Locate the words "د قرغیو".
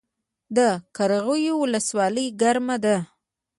0.55-1.53